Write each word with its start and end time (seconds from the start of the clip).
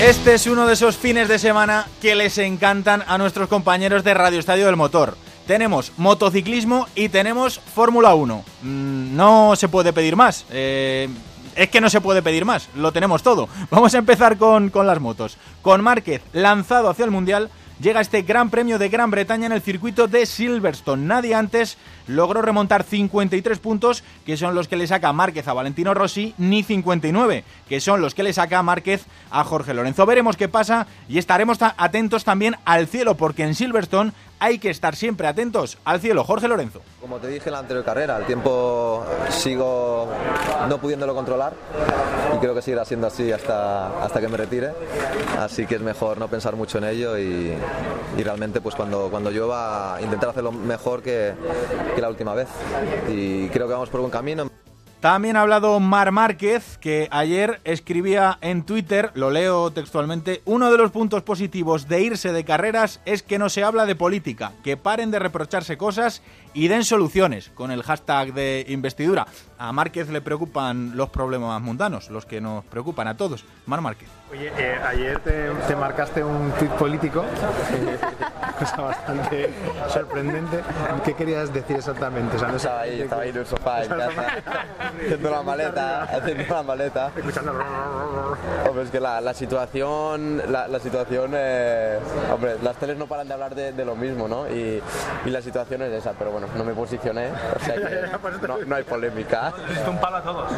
Este 0.00 0.34
es 0.34 0.46
uno 0.46 0.66
de 0.66 0.74
esos 0.74 0.96
fines 0.96 1.28
de 1.28 1.38
semana 1.38 1.86
que 2.00 2.14
les 2.14 2.38
encantan 2.38 3.02
a 3.06 3.18
nuestros 3.18 3.48
compañeros 3.48 4.04
de 4.04 4.14
Radio 4.14 4.38
Estadio 4.38 4.66
del 4.66 4.76
Motor. 4.76 5.16
Tenemos 5.46 5.92
motociclismo 5.96 6.86
y 6.94 7.08
tenemos 7.08 7.58
Fórmula 7.58 8.14
1. 8.14 8.44
Mm, 8.62 9.16
no 9.16 9.56
se 9.56 9.68
puede 9.68 9.92
pedir 9.92 10.14
más. 10.14 10.44
Eh, 10.50 11.08
es 11.56 11.70
que 11.70 11.80
no 11.80 11.90
se 11.90 12.00
puede 12.00 12.22
pedir 12.22 12.44
más. 12.44 12.68
Lo 12.76 12.92
tenemos 12.92 13.22
todo. 13.22 13.48
Vamos 13.70 13.94
a 13.94 13.98
empezar 13.98 14.36
con, 14.36 14.70
con 14.70 14.86
las 14.86 15.00
motos. 15.00 15.38
Con 15.62 15.82
Márquez 15.82 16.22
lanzado 16.32 16.90
hacia 16.90 17.04
el 17.04 17.10
Mundial 17.10 17.50
llega 17.80 18.00
este 18.00 18.22
Gran 18.22 18.50
Premio 18.50 18.78
de 18.78 18.88
Gran 18.88 19.10
Bretaña 19.10 19.46
en 19.46 19.52
el 19.52 19.62
circuito 19.62 20.08
de 20.08 20.26
Silverstone. 20.26 21.06
Nadie 21.06 21.34
antes 21.34 21.78
logró 22.06 22.42
remontar 22.42 22.82
53 22.82 23.58
puntos, 23.58 24.02
que 24.26 24.36
son 24.36 24.54
los 24.54 24.68
que 24.68 24.76
le 24.76 24.86
saca 24.86 25.12
Márquez 25.12 25.46
a 25.48 25.52
Valentino 25.52 25.94
Rossi, 25.94 26.34
ni 26.38 26.62
59, 26.62 27.44
que 27.68 27.80
son 27.80 28.00
los 28.00 28.14
que 28.14 28.22
le 28.22 28.32
saca 28.32 28.62
Márquez 28.62 29.04
a 29.30 29.44
Jorge 29.44 29.74
Lorenzo. 29.74 30.06
Veremos 30.06 30.36
qué 30.36 30.48
pasa 30.48 30.86
y 31.08 31.18
estaremos 31.18 31.58
atentos 31.60 32.24
también 32.24 32.56
al 32.64 32.86
cielo, 32.88 33.16
porque 33.16 33.44
en 33.44 33.54
Silverstone 33.54 34.12
hay 34.40 34.58
que 34.58 34.70
estar 34.70 34.94
siempre 34.96 35.26
atentos 35.26 35.78
al 35.84 36.00
cielo. 36.00 36.24
Jorge 36.24 36.48
Lorenzo. 36.48 36.80
Como 37.00 37.18
te 37.18 37.28
dije 37.28 37.48
en 37.48 37.52
la 37.52 37.58
anterior 37.60 37.84
carrera, 37.84 38.16
el 38.18 38.24
tiempo 38.26 39.04
sigo 39.30 40.08
no 40.68 40.78
pudiéndolo 40.78 41.14
controlar 41.14 41.54
y 42.34 42.38
creo 42.38 42.54
que 42.54 42.62
seguirá 42.62 42.84
siendo 42.84 43.06
así 43.06 43.32
hasta, 43.32 44.02
hasta 44.02 44.20
que 44.20 44.28
me 44.28 44.36
retire. 44.36 44.70
Así 45.38 45.66
que 45.66 45.76
es 45.76 45.80
mejor 45.80 46.18
no 46.18 46.28
pensar 46.28 46.56
mucho 46.56 46.78
en 46.78 46.84
ello 46.84 47.18
y, 47.18 47.52
y 48.16 48.22
realmente 48.22 48.60
pues 48.60 48.74
cuando, 48.74 49.08
cuando 49.10 49.30
llueva 49.30 49.98
intentar 50.00 50.30
hacerlo 50.30 50.52
mejor 50.52 51.02
que, 51.02 51.34
que 51.94 52.00
la 52.00 52.08
última 52.08 52.34
vez. 52.34 52.48
Y 53.08 53.48
creo 53.48 53.66
que 53.66 53.74
vamos 53.74 53.88
por 53.88 54.00
buen 54.00 54.10
camino. 54.10 54.48
También 55.00 55.36
ha 55.36 55.42
hablado 55.42 55.78
Mar 55.78 56.10
Márquez, 56.10 56.76
que 56.78 57.06
ayer 57.12 57.60
escribía 57.62 58.36
en 58.40 58.64
Twitter, 58.64 59.12
lo 59.14 59.30
leo 59.30 59.70
textualmente, 59.70 60.42
uno 60.44 60.72
de 60.72 60.78
los 60.78 60.90
puntos 60.90 61.22
positivos 61.22 61.86
de 61.86 62.02
irse 62.02 62.32
de 62.32 62.44
carreras 62.44 63.00
es 63.04 63.22
que 63.22 63.38
no 63.38 63.48
se 63.48 63.62
habla 63.62 63.86
de 63.86 63.94
política, 63.94 64.54
que 64.64 64.76
paren 64.76 65.12
de 65.12 65.20
reprocharse 65.20 65.78
cosas 65.78 66.20
y 66.52 66.66
den 66.66 66.82
soluciones 66.82 67.52
con 67.54 67.70
el 67.70 67.84
hashtag 67.84 68.32
de 68.32 68.64
investidura. 68.68 69.28
A 69.56 69.70
Márquez 69.72 70.08
le 70.08 70.20
preocupan 70.20 70.96
los 70.96 71.10
problemas 71.10 71.62
mundanos, 71.62 72.10
los 72.10 72.26
que 72.26 72.40
nos 72.40 72.64
preocupan 72.64 73.06
a 73.06 73.16
todos. 73.16 73.44
Mar 73.66 73.80
Márquez. 73.80 74.08
Oye, 74.32 74.50
eh, 74.58 74.80
ayer 74.84 75.20
te, 75.20 75.76
marcaste 75.76 76.24
un 76.24 76.50
tuit 76.58 76.72
político, 76.72 77.24
cosa 78.58 78.82
bastante 78.82 79.50
sorprendente. 79.88 80.60
¿Qué 81.04 81.14
querías 81.14 81.52
decir 81.52 81.76
exactamente? 81.76 82.36
O 82.36 82.38
sea, 82.38 82.48
no 82.48 82.56
estaba, 82.56 82.80
ahí, 82.80 83.00
estaba 83.00 83.22
ahí 83.22 83.30
en 83.30 83.36
el 83.36 83.46
sofá 83.46 83.82
en 83.84 83.88
casa, 83.88 84.22
haciendo 84.98 85.30
la 85.30 85.42
maleta, 85.42 86.02
haciendo 86.04 86.54
la 86.54 86.62
maleta. 86.62 87.10
Escuchando... 87.16 87.52
Hombre, 88.68 88.84
es 88.84 88.90
que 88.90 89.00
la, 89.00 89.20
la 89.20 89.34
situación, 89.34 90.42
la, 90.50 90.68
la 90.68 90.78
situación, 90.80 91.32
eh, 91.34 91.98
hombre, 92.32 92.56
las 92.62 92.76
teles 92.76 92.96
no 92.96 93.06
paran 93.06 93.28
de 93.28 93.34
hablar 93.34 93.54
de, 93.54 93.72
de 93.72 93.84
lo 93.84 93.94
mismo, 93.94 94.28
¿no? 94.28 94.48
Y, 94.48 94.82
y, 95.24 95.30
la 95.30 95.40
situación 95.42 95.82
es 95.82 95.92
esa, 95.92 96.12
pero 96.12 96.30
bueno, 96.30 96.48
no 96.56 96.64
me 96.64 96.74
posicioné, 96.74 97.28
o 97.28 97.64
sea 97.64 97.74
que 97.74 98.46
no, 98.48 98.58
no 98.66 98.76
hay 98.76 98.84
polémica. 98.84 99.52
Es 99.78 99.86
un 99.86 99.98
palo 99.98 100.16
a 100.16 100.22
todos. 100.22 100.50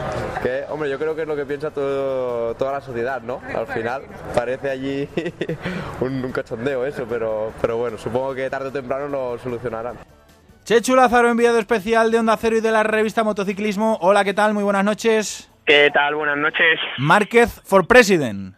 Que, 0.43 0.65
hombre, 0.71 0.89
yo 0.89 0.99
creo 0.99 1.15
que 1.15 1.23
es 1.23 1.29
lo 1.29 1.37
que 1.37 1.45
piensa 1.45 1.71
todo, 1.71 2.55
toda 2.55 2.73
la 2.73 2.81
sociedad, 2.81 3.21
¿no? 3.21 3.41
al 3.55 3.67
final 3.67 4.03
parece 4.35 4.71
allí 4.71 5.09
un, 6.01 6.25
un 6.25 6.33
cachondeo 6.33 6.87
eso, 6.87 7.05
pero, 7.09 7.53
pero 7.61 7.77
bueno, 7.77 7.90
supongo 7.99 8.35
que 8.35 8.51
tarde 8.51 8.69
o 8.69 8.73
temprano 8.73 9.09
lo 9.09 9.39
solucionarán. 9.39 9.97
Chechu 10.65 10.95
Lázaro, 10.95 11.29
enviado 11.29 11.59
especial 11.59 12.11
de 12.11 12.19
Onda 12.19 12.37
Cero 12.37 12.57
y 12.57 12.61
de 12.61 12.71
la 12.71 12.83
revista 12.83 13.25
Motociclismo. 13.25 13.99
Hola, 14.03 14.25
¿qué 14.25 14.35
tal? 14.35 14.55
Muy 14.55 14.63
buenas 14.63 14.85
noches. 14.85 15.51
¿Qué 15.65 15.91
tal? 15.93 16.15
Buenas 16.15 16.37
noches. 16.37 16.79
Márquez 16.99 17.63
for 17.65 17.87
President. 17.87 18.55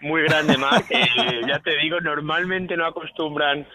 Muy 0.00 0.22
grande, 0.22 0.58
Marc. 0.58 0.84
Eh, 0.90 1.06
ya 1.48 1.60
te 1.60 1.76
digo, 1.78 2.00
normalmente 2.00 2.76
no 2.76 2.84
acostumbran, 2.84 3.66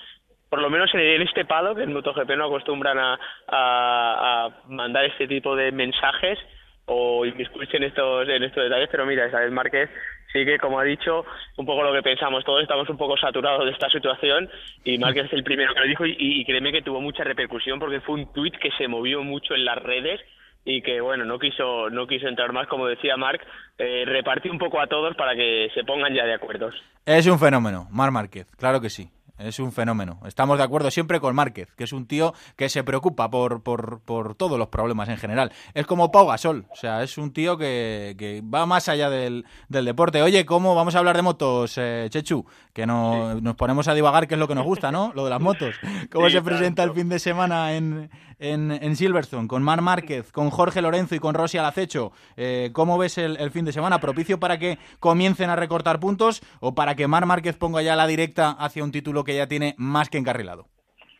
por 0.49 0.59
lo 0.59 0.69
menos 0.69 0.89
en 0.93 1.21
este 1.21 1.45
palo, 1.45 1.73
que 1.73 1.83
el 1.83 1.89
MotoGP 1.89 2.29
no 2.37 2.45
acostumbran 2.45 2.99
a, 2.99 3.13
a, 3.47 4.45
a 4.45 4.49
mandar 4.67 5.05
este 5.05 5.27
tipo 5.27 5.55
de 5.55 5.71
mensajes 5.71 6.37
o 6.89 7.25
inmiscuirse 7.25 7.77
en 7.77 7.83
estos, 7.83 8.27
en 8.27 8.43
estos 8.43 8.63
detalles, 8.63 8.89
pero 8.91 9.05
mira, 9.05 9.27
Isabel 9.27 9.51
Márquez 9.51 9.89
sí 10.33 10.43
que, 10.45 10.57
como 10.57 10.79
ha 10.79 10.83
dicho, 10.83 11.25
un 11.57 11.65
poco 11.65 11.83
lo 11.83 11.93
que 11.93 12.01
pensamos, 12.01 12.43
todos 12.43 12.61
estamos 12.61 12.89
un 12.89 12.97
poco 12.97 13.15
saturados 13.17 13.65
de 13.65 13.71
esta 13.71 13.89
situación 13.89 14.49
y 14.83 14.97
Márquez 14.97 15.25
es 15.25 15.33
el 15.33 15.43
primero 15.43 15.73
que 15.73 15.79
lo 15.81 15.87
dijo 15.87 16.05
y, 16.05 16.43
créeme 16.45 16.71
que 16.71 16.81
tuvo 16.81 16.99
mucha 17.01 17.23
repercusión 17.23 17.79
porque 17.79 18.01
fue 18.01 18.15
un 18.15 18.33
tuit 18.33 18.55
que 18.57 18.71
se 18.77 18.87
movió 18.87 19.23
mucho 19.23 19.53
en 19.53 19.65
las 19.65 19.77
redes 19.81 20.19
y 20.65 20.81
que 20.81 20.99
bueno 20.99 21.23
no 21.23 21.39
quiso 21.39 21.89
no 21.89 22.05
quiso 22.05 22.27
entrar 22.27 22.51
más 22.51 22.67
como 22.67 22.85
decía 22.85 23.15
Marc 23.15 23.41
eh, 23.77 24.03
repartir 24.05 24.51
un 24.51 24.57
poco 24.57 24.81
a 24.81 24.87
todos 24.87 25.15
para 25.15 25.33
que 25.33 25.69
se 25.73 25.85
pongan 25.85 26.13
ya 26.13 26.25
de 26.25 26.33
acuerdo. 26.33 26.69
Es 27.05 27.27
un 27.27 27.39
fenómeno 27.39 27.87
Mar 27.91 28.11
Márquez 28.11 28.47
claro 28.57 28.81
que 28.81 28.89
sí 28.89 29.09
es 29.39 29.59
un 29.59 29.71
fenómeno. 29.71 30.19
Estamos 30.25 30.57
de 30.57 30.63
acuerdo 30.63 30.91
siempre 30.91 31.19
con 31.19 31.35
Márquez, 31.35 31.69
que 31.75 31.83
es 31.85 31.93
un 31.93 32.05
tío 32.05 32.33
que 32.55 32.69
se 32.69 32.83
preocupa 32.83 33.29
por, 33.29 33.63
por, 33.63 34.01
por 34.01 34.35
todos 34.35 34.59
los 34.59 34.67
problemas 34.67 35.09
en 35.09 35.17
general. 35.17 35.51
Es 35.73 35.85
como 35.85 36.11
Pau 36.11 36.27
Gasol, 36.27 36.65
o 36.69 36.75
sea, 36.75 37.03
es 37.03 37.17
un 37.17 37.33
tío 37.33 37.57
que, 37.57 38.15
que 38.17 38.41
va 38.41 38.65
más 38.65 38.89
allá 38.89 39.09
del, 39.09 39.45
del, 39.67 39.85
deporte. 39.85 40.21
Oye, 40.21 40.45
¿cómo 40.45 40.75
vamos 40.75 40.95
a 40.95 40.99
hablar 40.99 41.15
de 41.15 41.21
motos, 41.21 41.73
eh, 41.77 42.07
Chechu? 42.09 42.45
Que 42.73 42.85
no, 42.85 43.39
nos 43.41 43.55
ponemos 43.55 43.87
a 43.87 43.93
divagar, 43.93 44.27
que 44.27 44.35
es 44.35 44.39
lo 44.39 44.47
que 44.47 44.55
nos 44.55 44.65
gusta, 44.65 44.91
¿no? 44.91 45.11
Lo 45.15 45.23
de 45.23 45.29
las 45.29 45.41
motos. 45.41 45.75
¿Cómo 46.11 46.27
Sí, 46.29 46.33
se 46.35 46.41
presenta 46.43 46.83
claro. 46.83 46.91
el 46.91 46.97
fin 46.99 47.09
de 47.09 47.19
semana 47.19 47.73
en, 47.73 48.09
en, 48.39 48.95
Silverstone? 48.95 49.47
Con 49.47 49.63
Mar 49.63 49.81
Márquez, 49.81 50.31
con 50.31 50.49
Jorge 50.49 50.81
Lorenzo 50.81 51.15
y 51.15 51.19
con 51.19 51.35
Rossi 51.35 51.57
al 51.57 51.65
acecho. 51.65 52.11
Eh, 52.37 52.69
¿Cómo 52.73 52.97
ves 52.97 53.17
el, 53.17 53.37
fin 53.51 53.65
de 53.65 53.71
semana? 53.71 53.99
¿Propicio 53.99 54.39
para 54.39 54.57
que 54.57 54.77
comiencen 54.99 55.49
a 55.49 55.55
recortar 55.55 55.99
puntos 55.99 56.41
o 56.61 56.73
para 56.73 56.95
que 56.95 57.07
Mar 57.07 57.25
Márquez 57.25 57.57
ponga 57.57 57.81
ya 57.81 57.95
la 57.95 58.07
directa 58.07 58.51
hacia 58.51 58.83
un 58.83 58.91
título 58.91 59.23
que 59.23 59.35
ya 59.35 59.47
tiene 59.47 59.75
más 59.77 60.09
que 60.09 60.17
encarrilado? 60.17 60.65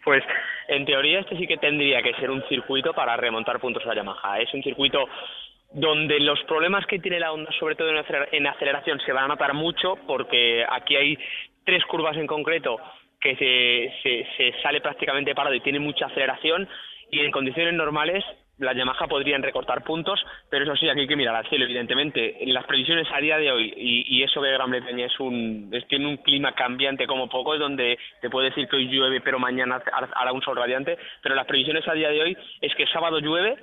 Pues 0.03 0.23
en 0.67 0.85
teoría 0.85 1.19
este 1.19 1.37
sí 1.37 1.47
que 1.47 1.57
tendría 1.57 2.01
que 2.01 2.13
ser 2.15 2.31
un 2.31 2.43
circuito 2.47 2.93
para 2.93 3.17
remontar 3.17 3.59
puntos 3.59 3.85
a 3.85 3.93
Yamaha. 3.93 4.39
Es 4.39 4.53
un 4.53 4.63
circuito 4.63 5.05
donde 5.73 6.19
los 6.19 6.41
problemas 6.45 6.85
que 6.85 6.99
tiene 6.99 7.19
la 7.19 7.31
Honda, 7.31 7.51
sobre 7.59 7.75
todo 7.75 7.89
en 7.89 8.47
aceleración, 8.47 8.99
se 9.05 9.11
van 9.11 9.25
a 9.25 9.27
notar 9.29 9.53
mucho 9.53 9.97
porque 10.07 10.65
aquí 10.67 10.95
hay 10.95 11.17
tres 11.63 11.83
curvas 11.85 12.17
en 12.17 12.25
concreto 12.25 12.77
que 13.19 13.35
se, 13.35 13.93
se, 14.01 14.27
se 14.37 14.61
sale 14.61 14.81
prácticamente 14.81 15.35
parado 15.35 15.53
y 15.53 15.59
tiene 15.59 15.79
mucha 15.79 16.05
aceleración 16.05 16.67
y 17.11 17.19
en 17.21 17.31
condiciones 17.31 17.73
normales 17.73 18.23
la 18.59 18.73
Yamaha 18.73 19.07
podrían 19.07 19.41
recortar 19.41 19.85
puntos, 19.85 20.19
pero 20.49 20.65
eso 20.65 20.75
sí, 20.75 20.89
aquí 20.89 20.99
hay 20.99 21.07
que 21.07 21.15
mirar 21.15 21.33
al 21.33 21.47
cielo, 21.47 21.63
evidentemente. 21.63 22.43
En 22.43 22.53
las 22.53 22.65
previsiones 22.65 23.07
a 23.09 23.21
día 23.21 23.37
de 23.37 23.49
hoy, 23.49 23.73
y, 23.77 24.17
y 24.17 24.23
eso 24.23 24.41
que 24.41 24.51
Gran 24.51 24.69
Bretaña 24.69 25.05
es 25.05 25.17
un, 25.17 25.69
es- 25.71 25.87
tiene 25.87 26.07
un 26.07 26.17
clima 26.17 26.51
cambiante 26.51 27.07
como 27.07 27.29
poco, 27.29 27.53
es 27.53 27.59
donde 27.61 27.97
te 28.19 28.29
puede 28.29 28.49
decir 28.49 28.67
que 28.67 28.75
hoy 28.75 28.89
llueve, 28.89 29.21
pero 29.21 29.39
mañana 29.39 29.81
har- 29.93 30.09
hará 30.13 30.33
un 30.33 30.41
sol 30.41 30.57
radiante, 30.57 30.97
pero 31.23 31.35
las 31.35 31.45
previsiones 31.45 31.87
a 31.87 31.93
día 31.93 32.09
de 32.09 32.21
hoy 32.21 32.37
es 32.59 32.75
que 32.75 32.85
sábado 32.87 33.19
llueve 33.19 33.55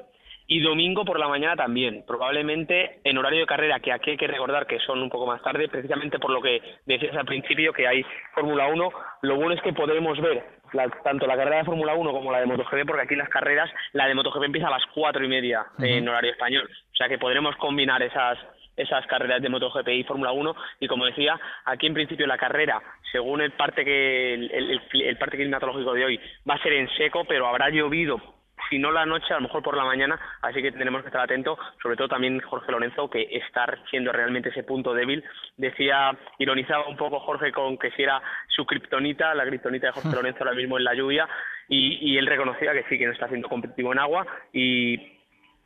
y 0.48 0.60
domingo 0.60 1.04
por 1.04 1.18
la 1.18 1.28
mañana 1.28 1.56
también, 1.56 2.04
probablemente 2.06 3.00
en 3.04 3.18
horario 3.18 3.40
de 3.40 3.46
carrera, 3.46 3.80
que 3.80 3.92
aquí 3.92 4.10
hay 4.10 4.16
que 4.16 4.26
recordar 4.26 4.66
que 4.66 4.78
son 4.80 5.02
un 5.02 5.10
poco 5.10 5.26
más 5.26 5.42
tarde, 5.42 5.68
precisamente 5.68 6.18
por 6.18 6.30
lo 6.30 6.40
que 6.42 6.60
decías 6.84 7.16
al 7.16 7.24
principio, 7.26 7.72
que 7.72 7.86
hay 7.88 8.04
Fórmula 8.34 8.66
1, 8.68 8.90
lo 9.22 9.36
bueno 9.36 9.54
es 9.54 9.62
que 9.62 9.72
podremos 9.72 10.20
ver 10.20 10.44
la- 10.72 10.88
tanto 11.02 11.26
la 11.26 11.36
carrera 11.36 11.58
de 11.58 11.64
Fórmula 11.64 11.94
1 11.94 12.12
como 12.12 12.30
la 12.32 12.40
de 12.40 12.46
MotoGP, 12.46 12.86
porque 12.86 13.02
aquí 13.02 13.16
las 13.16 13.28
carreras, 13.28 13.70
la 13.92 14.06
de 14.06 14.14
MotoGP 14.14 14.44
empieza 14.44 14.68
a 14.68 14.72
las 14.72 14.84
cuatro 14.94 15.24
y 15.24 15.28
media 15.28 15.66
en 15.98 16.08
horario 16.08 16.30
español, 16.32 16.68
o 16.92 16.96
sea 16.96 17.08
que 17.08 17.18
podremos 17.18 17.56
combinar 17.56 18.02
esas 18.02 18.38
esas 18.76 19.06
carreras 19.06 19.40
de 19.40 19.48
MotoGP 19.48 19.88
y 19.88 20.04
Fórmula 20.04 20.32
1 20.32 20.54
y 20.80 20.86
como 20.86 21.06
decía 21.06 21.40
aquí 21.64 21.86
en 21.86 21.94
principio 21.94 22.26
la 22.26 22.36
carrera 22.36 22.78
según 23.10 23.40
el 23.40 23.52
parte 23.52 23.86
que 23.86 24.34
el, 24.34 24.50
el- 24.52 24.80
el 25.02 25.16
parte 25.16 25.38
climatológico 25.38 25.94
de 25.94 26.04
hoy 26.04 26.20
va 26.46 26.56
a 26.56 26.62
ser 26.62 26.74
en 26.74 26.86
seco 26.90 27.24
pero 27.24 27.46
habrá 27.46 27.70
llovido 27.70 28.20
si 28.69 28.78
no 28.78 28.91
la 28.91 29.06
noche, 29.06 29.32
a 29.32 29.37
lo 29.37 29.43
mejor 29.43 29.62
por 29.62 29.76
la 29.76 29.85
mañana, 29.85 30.19
así 30.43 30.62
que 30.62 30.73
tenemos 30.73 31.02
que 31.02 31.08
estar 31.08 31.23
atentos, 31.23 31.58
sobre 31.82 31.96
todo 31.96 32.08
también 32.08 32.40
Jorge 32.40 32.73
Lorenzo, 32.73 33.08
que 33.08 33.29
está 33.31 33.67
siendo 33.90 34.12
realmente 34.12 34.49
ese 34.49 34.62
punto 34.62 34.94
débil. 34.94 35.25
Decía, 35.56 36.17
ironizaba 36.38 36.88
un 36.88 36.96
poco 36.96 37.20
Jorge 37.20 37.52
con 37.52 37.79
que 37.79 37.90
si 37.93 38.02
era 38.02 38.20
su 38.49 38.64
kriptonita, 38.64 39.35
la 39.35 39.46
kriptonita 39.46 39.88
de 39.88 39.93
Jorge 39.93 40.11
Lorenzo 40.14 40.40
ahora 40.40 40.56
mismo 40.56 40.79
en 40.79 40.85
la 40.85 40.94
lluvia, 40.94 41.29
y, 41.69 42.12
y 42.12 42.19
él 42.19 42.26
reconocía 42.26 42.73
que 42.73 42.85
sí, 42.88 42.99
que 42.99 43.06
no 43.06 43.12
está 43.12 43.29
siendo 43.29 43.49
competitivo 43.49 43.93
en 43.93 43.99
agua, 43.99 44.26
y, 44.52 44.94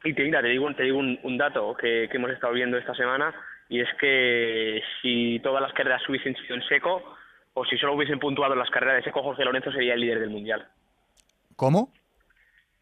y 0.05 0.15
te, 0.15 0.25
mira, 0.25 0.43
te 0.43 0.49
digo, 0.49 0.73
te 0.75 0.85
digo 0.85 0.99
un, 0.99 1.19
un 1.23 1.39
dato 1.39 1.75
que, 1.75 2.09
que 2.11 2.17
hemos 2.17 2.31
estado 2.31 2.53
viendo 2.53 2.79
esta 2.79 2.95
semana, 2.95 3.35
y 3.69 3.81
es 3.81 3.89
que 4.01 4.83
si 5.01 5.39
todas 5.41 5.63
las 5.63 5.73
carreras 5.73 6.07
hubiesen 6.09 6.35
sido 6.37 6.57
en 6.57 6.63
seco, 6.69 7.17
o 7.55 7.65
si 7.65 7.77
solo 7.79 7.95
hubiesen 7.95 8.19
puntuado 8.19 8.55
las 8.55 8.71
carreras 8.71 8.97
de 8.97 9.05
seco, 9.05 9.23
Jorge 9.23 9.45
Lorenzo 9.45 9.73
sería 9.73 9.95
el 9.95 10.01
líder 10.01 10.21
del 10.21 10.31
Mundial. 10.31 10.67
¿Cómo? 11.57 11.93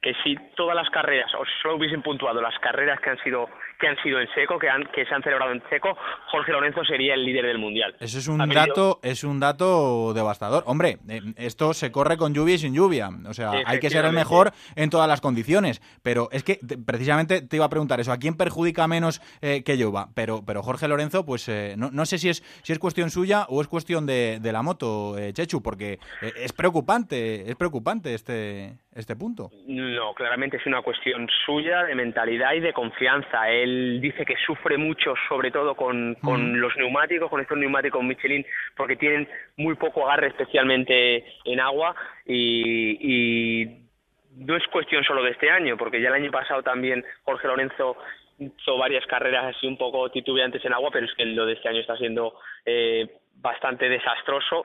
Que 0.00 0.14
si 0.22 0.36
todas 0.56 0.76
las 0.76 0.88
carreras 0.90 1.30
o 1.34 1.42
solo 1.60 1.76
hubiesen 1.76 2.02
puntuado 2.02 2.40
las 2.40 2.56
carreras 2.60 3.00
que 3.00 3.10
han 3.10 3.18
sido 3.18 3.48
que 3.80 3.86
han 3.86 3.96
sido 4.02 4.20
en 4.20 4.28
seco, 4.34 4.58
que 4.58 4.68
han 4.68 4.84
que 4.92 5.04
se 5.04 5.14
han 5.14 5.22
celebrado 5.22 5.52
en 5.52 5.62
seco, 5.70 5.96
Jorge 6.30 6.52
Lorenzo 6.52 6.84
sería 6.84 7.14
el 7.14 7.24
líder 7.24 7.46
del 7.46 7.58
mundial. 7.58 7.96
Eso 8.00 8.18
es 8.18 8.28
un 8.28 8.38
dato 8.48 9.00
es 9.02 9.24
un 9.24 9.40
dato 9.40 10.14
devastador. 10.14 10.62
Hombre, 10.66 10.98
eh, 11.08 11.20
esto 11.36 11.74
se 11.74 11.90
corre 11.90 12.16
con 12.16 12.34
lluvia 12.34 12.54
y 12.54 12.58
sin 12.58 12.74
lluvia, 12.74 13.08
o 13.26 13.34
sea, 13.34 13.52
hay 13.66 13.80
que 13.80 13.90
ser 13.90 14.04
el 14.04 14.12
mejor 14.12 14.52
en 14.76 14.90
todas 14.90 15.08
las 15.08 15.20
condiciones, 15.20 15.80
pero 16.02 16.28
es 16.32 16.44
que 16.44 16.60
precisamente 16.86 17.42
te 17.42 17.56
iba 17.56 17.64
a 17.64 17.70
preguntar 17.70 18.00
eso, 18.00 18.12
¿a 18.12 18.18
quién 18.18 18.36
perjudica 18.36 18.86
menos 18.86 19.20
eh, 19.42 19.62
que 19.64 19.76
llueva? 19.76 20.08
Pero 20.14 20.42
pero 20.46 20.62
Jorge 20.62 20.86
Lorenzo 20.86 21.24
pues 21.24 21.48
eh, 21.48 21.74
no, 21.76 21.90
no, 21.90 22.06
sé 22.06 22.18
si 22.18 22.28
es 22.28 22.42
si 22.62 22.72
es 22.72 22.78
cuestión 22.78 23.10
suya 23.10 23.46
o 23.48 23.60
es 23.60 23.68
cuestión 23.68 24.06
de, 24.06 24.38
de 24.40 24.52
la 24.52 24.62
moto, 24.62 25.16
Chechu, 25.32 25.62
porque 25.62 25.98
es 26.36 26.52
preocupante, 26.52 27.50
es 27.50 27.56
preocupante 27.56 28.14
este 28.14 28.78
este 28.98 29.14
punto. 29.14 29.50
No, 29.66 29.88
claramente 30.14 30.56
es 30.56 30.66
una 30.66 30.82
cuestión 30.82 31.28
suya 31.44 31.84
de 31.84 31.94
mentalidad 31.94 32.52
y 32.54 32.60
de 32.60 32.72
confianza. 32.72 33.50
Él 33.50 34.00
dice 34.00 34.24
que 34.24 34.36
sufre 34.46 34.76
mucho, 34.76 35.14
sobre 35.28 35.50
todo 35.50 35.74
con, 35.74 36.14
con 36.16 36.60
los 36.60 36.76
neumáticos, 36.76 37.30
con 37.30 37.40
estos 37.40 37.58
neumáticos 37.58 38.02
Michelin, 38.02 38.44
porque 38.76 38.96
tienen 38.96 39.28
muy 39.56 39.74
poco 39.74 40.06
agarre, 40.06 40.28
especialmente 40.28 41.24
en 41.44 41.60
agua, 41.60 41.94
y, 42.26 42.98
y 43.00 43.88
no 44.36 44.56
es 44.56 44.66
cuestión 44.68 45.04
solo 45.04 45.22
de 45.22 45.30
este 45.30 45.50
año, 45.50 45.76
porque 45.76 46.00
ya 46.00 46.08
el 46.08 46.14
año 46.14 46.30
pasado 46.30 46.62
también 46.62 47.04
Jorge 47.24 47.48
Lorenzo 47.48 47.96
hizo 48.38 48.78
varias 48.78 49.04
carreras 49.06 49.56
así 49.56 49.66
un 49.66 49.76
poco 49.76 50.10
titubeantes 50.10 50.64
en 50.64 50.72
agua, 50.72 50.90
pero 50.92 51.06
es 51.06 51.14
que 51.14 51.24
lo 51.24 51.44
de 51.46 51.54
este 51.54 51.68
año 51.68 51.80
está 51.80 51.96
siendo 51.96 52.34
eh, 52.64 53.06
bastante 53.34 53.88
desastroso 53.88 54.64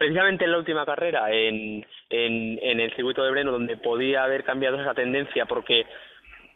precisamente 0.00 0.46
en 0.46 0.52
la 0.52 0.56
última 0.56 0.86
carrera, 0.86 1.30
en, 1.30 1.84
en, 2.08 2.80
el 2.80 2.90
circuito 2.96 3.22
de 3.22 3.32
Breno, 3.32 3.52
donde 3.52 3.76
podía 3.76 4.24
haber 4.24 4.44
cambiado 4.44 4.80
esa 4.80 4.94
tendencia, 4.94 5.44
porque 5.44 5.84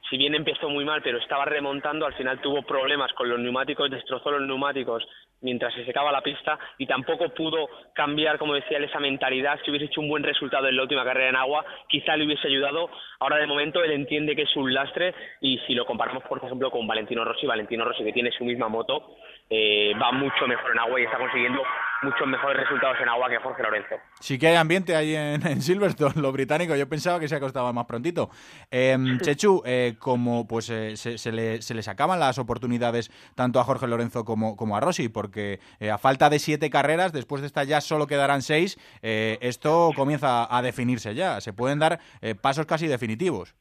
si 0.09 0.17
bien 0.17 0.35
empezó 0.35 0.71
muy 0.71 0.87
mal, 0.87 1.03
pero 1.03 1.19
estaba 1.19 1.45
remontando, 1.45 2.07
al 2.07 2.15
final 2.15 2.41
tuvo 2.41 2.63
problemas 2.63 3.13
con 3.13 3.29
los 3.29 3.39
neumáticos, 3.39 3.91
destrozó 3.91 4.31
los 4.31 4.49
neumáticos 4.49 5.07
mientras 5.45 5.73
se 5.75 5.85
secaba 5.85 6.11
la 6.11 6.23
pista 6.23 6.59
y 6.79 6.87
tampoco 6.87 7.29
pudo 7.29 7.69
cambiar, 7.95 8.39
como 8.39 8.55
decía 8.55 8.79
él, 8.79 8.85
esa 8.85 8.99
mentalidad. 8.99 9.61
Si 9.65 9.71
hubiese 9.71 9.87
hecho 9.87 10.01
un 10.01 10.09
buen 10.09 10.25
resultado 10.25 10.67
en 10.67 10.77
la 10.77 10.83
última 10.83 11.05
carrera 11.05 11.29
en 11.29 11.37
agua, 11.37 11.65
quizá 11.89 12.17
le 12.17 12.25
hubiese 12.25 12.49
ayudado. 12.49 12.91
Ahora, 13.21 13.37
de 13.37 13.47
momento, 13.47 13.85
él 13.85 13.93
entiende 13.93 14.35
que 14.35 14.43
es 14.43 14.57
un 14.57 14.73
lastre 14.73 15.15
y 15.41 15.59
si 15.67 15.75
lo 15.75 15.85
comparamos, 15.87 16.25
por 16.25 16.43
ejemplo, 16.43 16.71
con 16.71 16.87
Valentino 16.87 17.25
Rossi, 17.25 17.47
Valentino 17.47 17.85
Rossi, 17.85 18.03
que 18.03 18.13
tiene 18.13 18.33
su 18.33 18.45
misma 18.45 18.69
moto, 18.69 19.17
eh, 19.51 19.93
va 20.01 20.11
mucho 20.13 20.47
mejor 20.49 20.73
en 20.73 20.79
agua 20.79 20.99
y 21.01 21.05
está 21.05 21.19
consiguiendo 21.19 21.61
muchos 22.03 22.27
mejores 22.27 22.63
resultados 22.63 22.97
en 23.01 23.09
agua 23.09 23.29
que 23.29 23.39
Jorge 23.39 23.63
Lorenzo. 23.63 23.95
Sí 24.21 24.39
que 24.39 24.49
hay 24.49 24.57
ambiente 24.57 24.95
ahí 24.95 25.15
en, 25.15 25.41
Silverstone, 25.63 26.21
lo 26.21 26.33
británico. 26.33 26.77
Yo 26.77 26.89
pensaba 26.89 27.21
que 27.21 27.29
se 27.29 27.37
acostaba 27.37 27.73
más 27.73 27.87
prontito. 27.87 28.31
Em, 28.71 29.19
Chechu, 29.21 29.63
eh, 29.65 29.95
como 29.99 30.47
pues 30.47 30.71
eh, 30.71 30.97
se, 30.97 31.33
le, 31.33 31.63
se 31.63 31.75
les 31.75 31.89
acaban 31.89 32.21
las 32.21 32.39
oportunidades 32.39 33.11
tanto 33.35 33.61
a 33.61 33.65
Jorge 33.65 33.87
Lorenzo 33.87 34.25
como, 34.25 34.57
como 34.57 34.77
a 34.77 34.81
Rossi, 34.81 35.09
porque 35.09 35.34
eh, 35.37 35.91
a 35.91 35.99
falta 35.99 36.31
de 36.31 36.39
siete 36.39 36.71
carreras, 36.71 37.13
después 37.13 37.41
de 37.41 37.47
esta 37.47 37.65
ya 37.65 37.81
solo 37.81 38.07
quedarán 38.07 38.43
seis, 38.43 38.79
esto 39.03 39.91
comienza 39.95 40.47
a 40.55 40.63
definirse 40.63 41.15
ya. 41.15 41.41
Se 41.41 41.53
pueden 41.53 41.79
dar 41.79 42.01
pasos 42.41 42.67
casi 42.67 42.87
definitivos. 42.87 43.55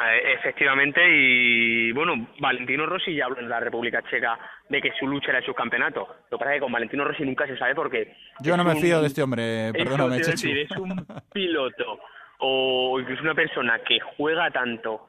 Eh, 0.00 0.34
efectivamente, 0.34 1.00
y 1.04 1.90
bueno, 1.90 2.28
Valentino 2.38 2.86
Rossi 2.86 3.16
ya 3.16 3.24
habló 3.24 3.40
en 3.40 3.48
la 3.48 3.58
República 3.58 4.00
Checa 4.08 4.38
de 4.68 4.80
que 4.80 4.92
su 4.92 5.08
lucha 5.08 5.30
era 5.30 5.38
el 5.40 5.44
subcampeonato. 5.44 6.06
Lo 6.30 6.38
que 6.38 6.44
pasa 6.44 6.52
es 6.52 6.56
que 6.58 6.60
con 6.60 6.72
Valentino 6.72 7.04
Rossi 7.04 7.24
nunca 7.24 7.48
se 7.48 7.58
sabe 7.58 7.74
porque... 7.74 8.14
Yo 8.38 8.56
no 8.56 8.62
me 8.62 8.76
fío 8.76 9.00
de 9.00 9.08
este 9.08 9.22
hombre, 9.22 9.72
perdóname, 9.76 10.18
es, 10.18 10.28
decir, 10.28 10.56
es 10.56 10.70
un 10.70 11.04
piloto 11.32 11.98
o 12.38 13.00
incluso 13.00 13.22
una 13.22 13.34
persona 13.34 13.80
que 13.80 13.98
juega 14.16 14.48
tanto 14.52 15.08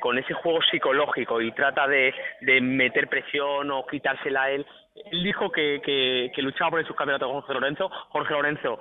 con, 0.00 0.18
ese 0.18 0.34
juego 0.34 0.60
psicológico 0.62 1.40
y 1.40 1.52
trata 1.52 1.86
de, 1.86 2.12
meter 2.60 3.08
presión 3.08 3.70
o 3.70 3.86
quitársela 3.86 4.44
a 4.44 4.50
él. 4.50 4.66
Él 5.12 5.22
dijo 5.22 5.50
que, 5.52 5.80
que, 5.84 6.32
que 6.34 6.42
luchaba 6.42 6.70
por 6.70 6.80
el 6.80 6.86
subcampeonato 6.86 7.26
con 7.26 7.40
Jorge 7.42 7.54
Lorenzo. 7.54 7.88
Jorge 8.08 8.34
Lorenzo 8.34 8.78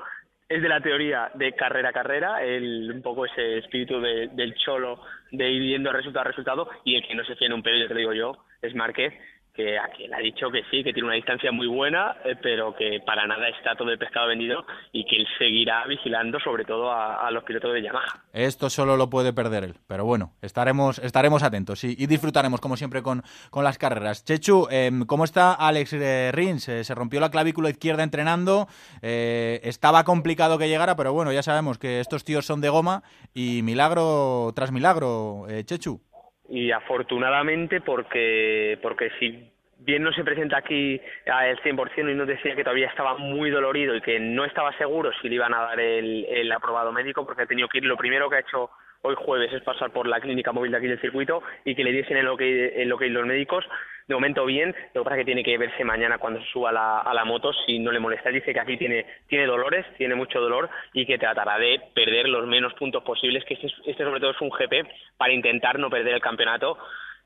es 0.47 0.61
de 0.61 0.69
la 0.69 0.79
teoría 0.79 1.31
de 1.35 1.53
carrera 1.53 1.89
a 1.89 1.93
carrera, 1.93 2.43
el, 2.43 2.91
un 2.95 3.01
poco 3.01 3.25
ese 3.25 3.59
espíritu 3.59 3.99
de, 3.99 4.27
del 4.27 4.55
cholo 4.55 5.01
de 5.31 5.49
ir 5.49 5.63
yendo 5.63 5.91
resultado 5.91 6.21
a 6.21 6.29
resultado, 6.29 6.69
y 6.83 6.95
el 6.95 7.05
que 7.05 7.15
no 7.15 7.23
se 7.25 7.35
tiene 7.35 7.55
un 7.55 7.63
pelo, 7.63 7.77
ya 7.77 7.87
te 7.87 7.93
lo 7.93 7.99
digo 7.99 8.13
yo, 8.13 8.37
es 8.61 8.73
Márquez, 8.75 9.13
que 9.55 9.79
a 9.79 9.87
quien 9.87 10.13
ha 10.13 10.19
dicho 10.19 10.51
que 10.51 10.63
sí, 10.69 10.83
que 10.83 10.91
tiene 10.91 11.07
una 11.07 11.15
distancia 11.15 11.51
muy 11.51 11.67
buena, 11.67 12.17
eh, 12.25 12.35
pero 12.41 12.75
que 12.75 12.99
para 13.05 13.25
nada 13.25 13.47
está 13.49 13.75
todo 13.75 13.89
el 13.89 13.97
pescado 13.97 14.27
vendido 14.27 14.65
y 14.91 15.05
que 15.05 15.15
él 15.15 15.27
seguirá 15.37 15.85
vigilando 15.87 16.39
sobre 16.39 16.65
todo 16.65 16.91
a, 16.91 17.31
los 17.31 17.43
pilotos 17.43 17.73
de 17.73 17.81
Yamaha. 17.81 18.23
Esto 18.33 18.69
solo 18.69 18.97
lo 18.97 19.09
puede 19.09 19.33
perder 19.33 19.63
él, 19.63 19.75
pero 19.87 20.05
bueno, 20.05 20.33
estaremos, 20.41 20.99
estaremos 20.99 21.43
atentos 21.43 21.83
y, 21.83 22.05
disfrutaremos 22.05 22.61
como 22.61 22.77
siempre 22.77 23.01
con, 23.01 23.23
con 23.49 23.63
las 23.63 23.77
carreras. 23.77 24.23
Chechu, 24.23 24.67
em, 24.69 25.05
¿cómo 25.05 25.23
está 25.23 25.53
Alex 25.53 25.93
eh, 25.93 26.31
Rins? 26.33 26.69
Eh, 26.69 26.83
se 26.83 26.95
rompió 26.95 27.19
la 27.19 27.31
clavícula 27.31 27.69
izquierda 27.69 28.03
entrenando, 28.03 28.67
estaba 29.01 30.03
complicado 30.03 30.57
que 30.57 30.67
llegara, 30.67 30.95
pero 30.95 31.13
bueno, 31.13 31.31
ya 31.31 31.43
sabemos 31.43 31.77
que 31.77 31.99
estos 31.99 32.23
tíos 32.23 32.45
son 32.45 32.61
de 32.61 32.69
goma 32.69 33.03
y 33.33 33.61
milagro 33.63 34.51
tras 34.55 34.71
milagro, 34.71 35.45
Chechu 35.65 36.01
y 36.49 36.71
afortunadamente 36.71 37.81
porque 37.81 38.77
porque 38.81 39.09
si 39.19 39.51
bien 39.79 40.03
no 40.03 40.13
se 40.13 40.23
presenta 40.23 40.57
aquí 40.57 40.99
al 41.25 41.57
100% 41.59 42.11
y 42.11 42.15
nos 42.15 42.27
decía 42.27 42.55
que 42.55 42.63
todavía 42.63 42.87
estaba 42.87 43.17
muy 43.17 43.49
dolorido 43.49 43.95
y 43.95 44.01
que 44.01 44.19
no 44.19 44.45
estaba 44.45 44.75
seguro 44.77 45.11
si 45.21 45.29
le 45.29 45.35
iban 45.35 45.53
a 45.53 45.61
dar 45.61 45.79
el, 45.79 46.25
el 46.25 46.51
aprobado 46.51 46.91
médico 46.91 47.25
porque 47.25 47.43
ha 47.43 47.47
tenido 47.47 47.67
que 47.67 47.79
ir 47.79 47.85
lo 47.85 47.97
primero 47.97 48.29
que 48.29 48.37
ha 48.37 48.39
hecho 48.39 48.69
hoy 49.05 49.15
jueves 49.17 49.53
es 49.53 49.61
pasar 49.61 49.91
por 49.91 50.07
la 50.07 50.19
clínica 50.19 50.51
móvil 50.51 50.71
de 50.71 50.77
aquí 50.77 50.87
del 50.87 50.99
circuito 50.99 51.43
y 51.63 51.75
que 51.75 51.83
le 51.83 51.91
diesen 51.91 52.17
el 52.17 52.27
ok, 52.27 52.41
el 52.41 52.91
okay 52.91 53.09
los 53.09 53.25
médicos. 53.25 53.63
De 54.07 54.13
momento 54.13 54.45
bien, 54.45 54.75
lo 54.93 55.01
que 55.01 55.03
pasa 55.05 55.15
es 55.15 55.21
que 55.21 55.25
tiene 55.25 55.43
que 55.43 55.57
verse 55.57 55.83
mañana 55.83 56.17
cuando 56.17 56.39
se 56.39 56.47
suba 56.47 56.71
la, 56.71 56.99
a 56.99 57.13
la 57.13 57.25
moto 57.25 57.51
si 57.65 57.79
no 57.79 57.91
le 57.91 57.99
molesta. 57.99 58.29
Dice 58.29 58.53
que 58.53 58.59
aquí 58.59 58.77
tiene, 58.77 59.05
tiene 59.27 59.45
dolores, 59.45 59.85
tiene 59.97 60.15
mucho 60.15 60.39
dolor 60.39 60.69
y 60.93 61.05
que 61.05 61.17
tratará 61.17 61.57
de 61.57 61.81
perder 61.93 62.27
los 62.27 62.45
menos 62.45 62.73
puntos 62.73 63.03
posibles, 63.03 63.43
que 63.45 63.55
este, 63.55 63.67
este 63.85 64.03
sobre 64.03 64.19
todo 64.19 64.31
es 64.31 64.41
un 64.41 64.49
GP 64.49 64.87
para 65.17 65.33
intentar 65.33 65.79
no 65.79 65.89
perder 65.89 66.15
el 66.15 66.21
campeonato 66.21 66.77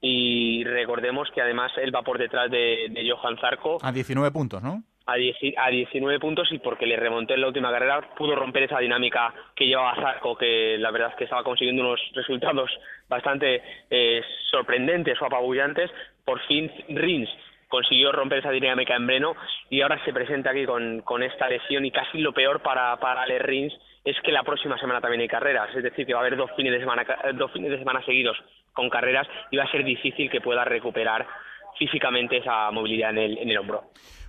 y 0.01 0.63
recordemos 0.63 1.29
que 1.33 1.41
además 1.41 1.71
él 1.81 1.93
va 1.93 2.01
por 2.01 2.17
detrás 2.17 2.49
de, 2.49 2.87
de 2.89 3.11
Johan 3.11 3.37
Zarco. 3.39 3.77
A 3.81 3.91
19 3.91 4.31
puntos, 4.31 4.63
¿no? 4.63 4.83
A, 5.11 5.69
19 5.69 6.19
puntos 6.19 6.51
y 6.51 6.59
porque 6.59 6.85
le 6.85 6.95
remonté 6.95 7.33
en 7.33 7.41
la 7.41 7.47
última 7.47 7.71
carrera 7.71 8.01
pudo 8.15 8.35
romper 8.35 8.63
esa 8.63 8.79
dinámica 8.79 9.33
que 9.55 9.67
llevaba 9.67 9.95
Zarco, 9.95 10.37
que 10.37 10.77
la 10.77 10.91
verdad 10.91 11.09
es 11.11 11.15
que 11.15 11.23
estaba 11.25 11.43
consiguiendo 11.43 11.83
unos 11.83 11.99
resultados 12.13 12.71
bastante 13.07 13.61
eh, 13.89 14.21
sorprendentes 14.49 15.21
o 15.21 15.25
apabullantes. 15.25 15.91
Por 16.23 16.39
fin 16.47 16.71
Rins 16.89 17.29
consiguió 17.67 18.11
romper 18.11 18.39
esa 18.39 18.51
dinámica 18.51 18.95
en 18.95 19.07
Breno 19.07 19.35
y 19.69 19.81
ahora 19.81 20.03
se 20.03 20.13
presenta 20.13 20.49
aquí 20.51 20.65
con, 20.65 21.01
con 21.01 21.23
esta 21.23 21.47
lesión 21.47 21.85
y 21.85 21.91
casi 21.91 22.17
lo 22.19 22.33
peor 22.33 22.61
para, 22.61 22.97
para 22.97 23.21
Ale 23.21 23.39
Rins 23.39 23.73
es 24.03 24.19
que 24.21 24.31
la 24.31 24.43
próxima 24.43 24.77
semana 24.79 25.01
también 25.01 25.21
hay 25.21 25.27
carreras, 25.27 25.69
es 25.75 25.83
decir, 25.83 26.05
que 26.05 26.13
va 26.13 26.19
a 26.19 26.23
haber 26.23 26.37
dos 26.37 26.49
fines 26.55 26.73
de 26.73 26.79
semana, 26.79 27.05
dos 27.35 27.51
fines 27.51 27.69
de 27.69 27.77
semana 27.77 28.03
seguidos 28.03 28.37
con 28.73 28.89
carreras 28.89 29.27
y 29.51 29.57
va 29.57 29.63
a 29.63 29.71
ser 29.71 29.83
difícil 29.83 30.29
que 30.29 30.41
pueda 30.41 30.63
recuperar 30.63 31.27
físicamente 31.77 32.37
esa 32.37 32.71
movilidad 32.71 33.11
en 33.11 33.17
el, 33.17 33.37
en 33.37 33.49
el 33.49 33.57
hombro. 33.57 33.83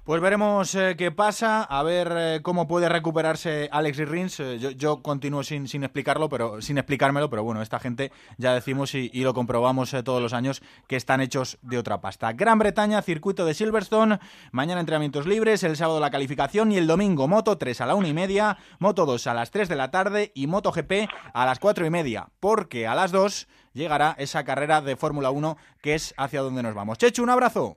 Pues 0.05 0.23
veremos 0.23 0.75
eh, 0.75 0.97
qué 0.97 1.11
pasa, 1.11 1.63
a 1.63 1.83
ver 1.83 2.09
eh, 2.17 2.41
cómo 2.43 2.67
puede 2.67 2.89
recuperarse 2.89 3.69
Alex 3.71 4.09
Rins. 4.09 4.41
Eh, 4.41 4.75
yo, 4.75 5.03
continúo 5.03 5.43
sin, 5.43 5.69
sin, 5.69 5.85
explicarlo, 5.85 6.31
pero 6.31 6.63
sin 6.63 6.79
explicármelo, 6.79 7.29
pero 7.29 7.45
bueno, 7.45 7.61
esta 7.61 7.79
gente 7.79 8.11
ya 8.39 8.55
decimos 8.55 8.95
y, 8.95 9.11
lo 9.23 9.35
comprobamos 9.35 9.95
todos 10.03 10.23
los 10.23 10.33
años 10.33 10.63
que 10.89 10.97
están 10.97 11.21
hechos 11.21 11.59
de 11.61 11.77
otra 11.77 12.01
pasta. 12.01 12.33
Gran 12.33 12.59
Bretaña, 12.59 13.03
circuito 13.03 13.45
de 13.45 13.53
Silverstone, 13.53 14.19
mañana 14.53 14.81
entrenamientos 14.81 15.27
libres, 15.27 15.63
el 15.65 15.77
sábado 15.77 16.01
la 16.01 16.11
calificación 16.11 16.73
y 16.73 16.79
el 16.79 16.87
domingo 16.87 17.29
Moto 17.29 17.59
3 17.59 17.83
a 17.83 17.87
la 17.87 17.95
una 17.95 18.09
y 18.09 18.15
media, 18.15 18.57
Moto 18.79 19.05
2 19.05 19.27
a 19.27 19.35
las 19.35 19.51
3 19.51 19.69
de 19.69 19.77
la 19.77 19.91
tarde 19.91 20.33
y 20.35 20.47
Moto 20.47 20.73
GP 20.73 21.11
a 21.35 21.45
las 21.45 21.59
cuatro 21.59 21.85
y 21.85 21.91
media, 21.91 22.29
porque 22.41 22.87
a 22.87 22.95
las 22.95 23.13
2 23.13 23.49
llegará 23.75 24.17
esa 24.19 24.45
carrera 24.45 24.81
de 24.81 24.97
Fórmula 24.97 25.31
1 25.31 25.59
que 25.83 25.95
es 25.95 26.15
hacia 26.17 26.41
donde 26.41 26.63
nos 26.63 26.75
vamos. 26.75 26.97
Chechu, 26.97 27.23
un 27.23 27.31
abrazo. 27.31 27.77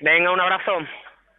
Venga, 0.00 0.30
un 0.30 0.40
abrazo. 0.40 0.72